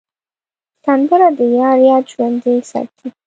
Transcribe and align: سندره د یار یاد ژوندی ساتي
سندره 0.85 1.29
د 1.37 1.39
یار 1.59 1.77
یاد 1.89 2.03
ژوندی 2.13 2.55
ساتي 2.69 3.07